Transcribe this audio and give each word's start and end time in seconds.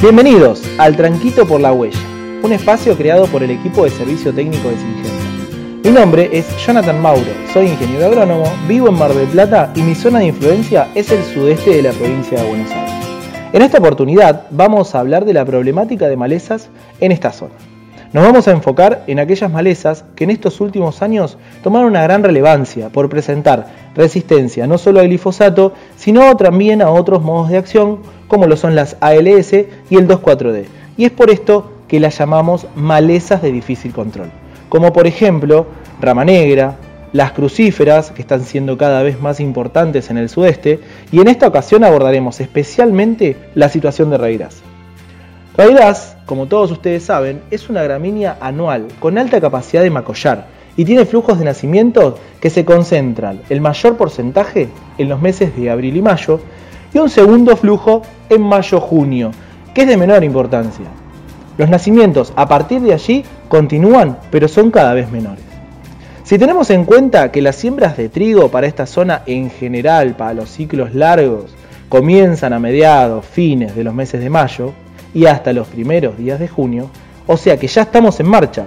Bienvenidos 0.00 0.62
al 0.76 0.94
Tranquito 0.94 1.46
por 1.46 1.58
la 1.58 1.72
Huella, 1.72 1.98
un 2.42 2.52
espacio 2.52 2.94
creado 2.98 3.26
por 3.28 3.42
el 3.42 3.50
equipo 3.50 3.84
de 3.84 3.90
servicio 3.90 4.32
técnico 4.32 4.68
de 4.68 4.76
Singenta. 4.76 5.10
Mi 5.84 5.90
nombre 5.90 6.28
es 6.32 6.46
Jonathan 6.58 7.00
Mauro, 7.00 7.32
soy 7.54 7.68
ingeniero 7.68 8.04
agrónomo, 8.04 8.44
vivo 8.68 8.88
en 8.88 8.98
Mar 8.98 9.14
del 9.14 9.26
Plata 9.28 9.72
y 9.74 9.80
mi 9.80 9.94
zona 9.94 10.18
de 10.18 10.26
influencia 10.26 10.88
es 10.94 11.10
el 11.10 11.24
sudeste 11.24 11.76
de 11.76 11.82
la 11.82 11.92
provincia 11.92 12.38
de 12.38 12.46
Buenos 12.46 12.70
Aires. 12.72 12.92
En 13.54 13.62
esta 13.62 13.78
oportunidad 13.78 14.44
vamos 14.50 14.94
a 14.94 15.00
hablar 15.00 15.24
de 15.24 15.32
la 15.32 15.46
problemática 15.46 16.08
de 16.08 16.16
malezas 16.18 16.68
en 17.00 17.10
esta 17.10 17.32
zona. 17.32 17.54
Nos 18.12 18.22
vamos 18.22 18.46
a 18.48 18.52
enfocar 18.52 19.02
en 19.06 19.18
aquellas 19.18 19.50
malezas 19.50 20.04
que 20.14 20.24
en 20.24 20.30
estos 20.30 20.60
últimos 20.60 21.00
años 21.00 21.38
tomaron 21.62 21.88
una 21.88 22.02
gran 22.02 22.22
relevancia 22.22 22.90
por 22.90 23.08
presentar 23.08 23.66
resistencia 23.94 24.66
no 24.66 24.78
solo 24.78 25.00
al 25.00 25.08
glifosato, 25.08 25.72
sino 26.06 26.36
también 26.36 26.82
a 26.82 26.90
otros 26.90 27.20
modos 27.20 27.48
de 27.48 27.58
acción 27.58 27.98
como 28.28 28.46
lo 28.46 28.56
son 28.56 28.76
las 28.76 28.96
ALS 29.00 29.52
y 29.54 29.96
el 29.96 30.06
2,4-D. 30.06 30.66
Y 30.96 31.04
es 31.04 31.10
por 31.10 31.30
esto 31.30 31.72
que 31.88 31.98
las 31.98 32.16
llamamos 32.16 32.68
malezas 32.76 33.42
de 33.42 33.50
difícil 33.50 33.92
control, 33.92 34.30
como 34.68 34.92
por 34.92 35.08
ejemplo 35.08 35.66
rama 36.00 36.24
negra, 36.24 36.76
las 37.12 37.32
crucíferas, 37.32 38.12
que 38.12 38.22
están 38.22 38.44
siendo 38.44 38.78
cada 38.78 39.02
vez 39.02 39.20
más 39.20 39.40
importantes 39.40 40.08
en 40.08 40.18
el 40.18 40.28
sudeste, 40.28 40.78
y 41.10 41.18
en 41.18 41.26
esta 41.26 41.48
ocasión 41.48 41.82
abordaremos 41.82 42.38
especialmente 42.40 43.36
la 43.56 43.68
situación 43.68 44.08
de 44.10 44.18
raíz. 44.18 44.62
Raíz, 45.56 46.14
como 46.24 46.46
todos 46.46 46.70
ustedes 46.70 47.02
saben, 47.02 47.42
es 47.50 47.68
una 47.68 47.82
gramínea 47.82 48.38
anual 48.40 48.86
con 49.00 49.18
alta 49.18 49.40
capacidad 49.40 49.82
de 49.82 49.90
macollar 49.90 50.55
y 50.76 50.84
tiene 50.84 51.06
flujos 51.06 51.38
de 51.38 51.44
nacimiento 51.44 52.18
que 52.40 52.50
se 52.50 52.64
concentran 52.64 53.40
el 53.48 53.60
mayor 53.60 53.96
porcentaje 53.96 54.68
en 54.98 55.08
los 55.08 55.20
meses 55.20 55.56
de 55.56 55.70
abril 55.70 55.96
y 55.96 56.02
mayo 56.02 56.40
y 56.92 56.98
un 56.98 57.10
segundo 57.10 57.56
flujo 57.56 58.02
en 58.28 58.42
mayo-junio, 58.42 59.30
que 59.74 59.82
es 59.82 59.88
de 59.88 59.96
menor 59.96 60.24
importancia. 60.24 60.86
Los 61.58 61.70
nacimientos 61.70 62.32
a 62.36 62.46
partir 62.46 62.82
de 62.82 62.92
allí 62.92 63.24
continúan, 63.48 64.18
pero 64.30 64.48
son 64.48 64.70
cada 64.70 64.94
vez 64.94 65.10
menores. 65.10 65.44
Si 66.22 66.38
tenemos 66.38 66.70
en 66.70 66.84
cuenta 66.84 67.30
que 67.30 67.40
las 67.40 67.56
siembras 67.56 67.96
de 67.96 68.08
trigo 68.08 68.50
para 68.50 68.66
esta 68.66 68.86
zona 68.86 69.22
en 69.26 69.48
general, 69.48 70.16
para 70.16 70.34
los 70.34 70.50
ciclos 70.50 70.94
largos, 70.94 71.54
comienzan 71.88 72.52
a 72.52 72.58
mediados, 72.58 73.24
fines 73.24 73.76
de 73.76 73.84
los 73.84 73.94
meses 73.94 74.20
de 74.20 74.28
mayo 74.28 74.72
y 75.14 75.26
hasta 75.26 75.52
los 75.52 75.68
primeros 75.68 76.18
días 76.18 76.40
de 76.40 76.48
junio, 76.48 76.90
o 77.26 77.36
sea 77.36 77.56
que 77.56 77.68
ya 77.68 77.82
estamos 77.82 78.18
en 78.20 78.28
marcha, 78.28 78.66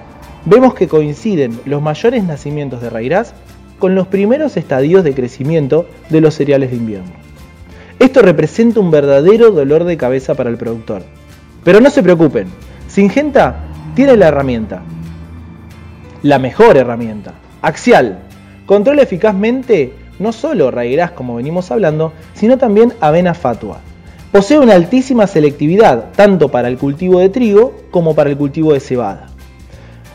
vemos 0.50 0.74
que 0.74 0.88
coinciden 0.88 1.60
los 1.66 1.82
mayores 1.82 2.24
nacimientos 2.24 2.82
de 2.82 2.90
raíz 2.90 3.34
con 3.78 3.96
los 3.96 4.08
primeros 4.08 4.58
estadios 4.58 5.04
de 5.04 5.14
crecimiento 5.14 5.88
de 6.10 6.22
los 6.22 6.34
cereales 6.34 6.72
de 6.72 6.78
invierno. 6.78 7.12
Esto 8.00 8.22
representa 8.22 8.80
un 8.80 8.92
verdadero 8.92 9.52
dolor 9.52 9.84
de 9.84 9.98
cabeza 9.98 10.36
para 10.36 10.50
el 10.50 10.58
productor. 10.58 11.04
Pero 11.64 11.82
no 11.82 11.90
se 11.90 12.02
preocupen, 12.02 12.48
Singenta 12.88 13.66
tiene 13.96 14.18
la 14.18 14.30
herramienta, 14.30 14.82
la 16.24 16.40
mejor 16.40 16.78
herramienta, 16.78 17.34
Axial. 17.62 18.20
Controla 18.66 19.02
eficazmente 19.02 19.94
no 20.20 20.32
solo 20.32 20.72
raigras 20.72 21.12
como 21.12 21.36
venimos 21.36 21.72
hablando, 21.72 22.14
sino 22.34 22.58
también 22.58 22.94
avena 23.02 23.34
fatua. 23.34 23.82
Posee 24.32 24.60
una 24.60 24.76
altísima 24.76 25.28
selectividad 25.28 26.12
tanto 26.16 26.50
para 26.50 26.68
el 26.68 26.78
cultivo 26.78 27.20
de 27.20 27.30
trigo 27.30 27.74
como 27.92 28.16
para 28.16 28.30
el 28.30 28.38
cultivo 28.38 28.74
de 28.74 28.80
cebada. 28.80 29.29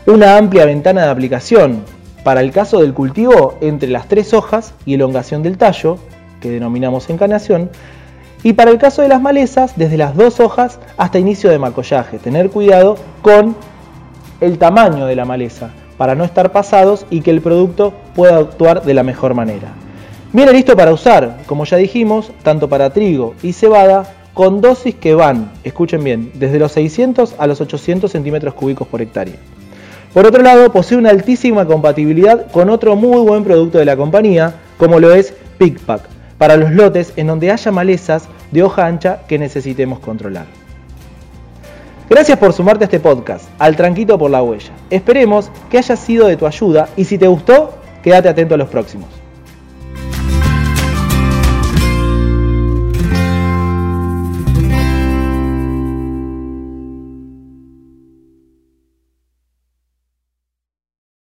Una 0.07 0.37
amplia 0.37 0.65
ventana 0.65 1.01
de 1.01 1.09
aplicación 1.09 1.81
para 2.23 2.41
el 2.41 2.51
caso 2.51 2.79
del 2.79 2.93
cultivo 2.93 3.57
entre 3.59 3.89
las 3.89 4.07
tres 4.07 4.35
hojas 4.35 4.75
y 4.85 4.93
elongación 4.93 5.41
del 5.41 5.57
tallo, 5.57 5.97
que 6.39 6.51
denominamos 6.51 7.09
encarnación, 7.09 7.71
y 8.43 8.53
para 8.53 8.69
el 8.69 8.77
caso 8.77 9.01
de 9.01 9.07
las 9.07 9.19
malezas, 9.19 9.75
desde 9.77 9.97
las 9.97 10.15
dos 10.15 10.39
hojas 10.39 10.77
hasta 10.97 11.17
inicio 11.17 11.49
de 11.49 11.57
macollaje. 11.57 12.19
Tener 12.19 12.51
cuidado 12.51 12.97
con 13.23 13.55
el 14.41 14.59
tamaño 14.59 15.07
de 15.07 15.15
la 15.15 15.25
maleza 15.25 15.71
para 15.97 16.13
no 16.13 16.23
estar 16.23 16.51
pasados 16.51 17.07
y 17.09 17.21
que 17.21 17.31
el 17.31 17.41
producto 17.41 17.91
pueda 18.13 18.37
actuar 18.37 18.83
de 18.83 18.93
la 18.93 19.01
mejor 19.01 19.33
manera. 19.33 19.73
Viene 20.33 20.53
listo 20.53 20.75
para 20.75 20.93
usar, 20.93 21.37
como 21.47 21.65
ya 21.65 21.77
dijimos, 21.77 22.31
tanto 22.43 22.69
para 22.69 22.91
trigo 22.91 23.33
y 23.41 23.53
cebada, 23.53 24.13
con 24.35 24.61
dosis 24.61 24.93
que 24.93 25.15
van, 25.15 25.51
escuchen 25.63 26.03
bien, 26.03 26.31
desde 26.35 26.59
los 26.59 26.73
600 26.73 27.33
a 27.39 27.47
los 27.47 27.59
800 27.59 28.11
centímetros 28.11 28.53
cúbicos 28.53 28.87
por 28.87 29.01
hectárea. 29.01 29.33
Por 30.15 30.25
otro 30.25 30.41
lado, 30.41 30.71
posee 30.71 30.97
una 30.97 31.09
altísima 31.09 31.65
compatibilidad 31.65 32.49
con 32.49 32.69
otro 32.69 32.95
muy 32.95 33.19
buen 33.19 33.43
producto 33.43 33.79
de 33.79 33.83
la 33.83 33.97
compañía, 33.97 34.55
como 34.77 35.01
lo 35.01 35.13
es 35.13 35.33
PickPack, 35.57 36.03
para 36.37 36.55
los 36.55 36.71
lotes 36.71 37.11
en 37.17 37.27
donde 37.27 37.51
haya 37.51 37.69
malezas 37.69 38.29
de 38.49 38.63
hoja 38.63 38.85
ancha 38.85 39.23
que 39.27 39.37
necesitemos 39.37 39.99
controlar. 39.99 40.45
Gracias 42.09 42.39
por 42.39 42.53
sumarte 42.53 42.85
a 42.85 42.87
este 42.87 43.01
podcast, 43.01 43.49
al 43.59 43.75
Tranquito 43.75 44.17
por 44.17 44.31
la 44.31 44.41
Huella. 44.41 44.71
Esperemos 44.89 45.51
que 45.69 45.79
haya 45.79 45.97
sido 45.97 46.27
de 46.27 46.37
tu 46.37 46.47
ayuda 46.47 46.87
y 46.95 47.03
si 47.03 47.17
te 47.17 47.27
gustó, 47.27 47.73
quédate 48.01 48.29
atento 48.29 48.55
a 48.55 48.57
los 48.57 48.69
próximos. 48.69 49.09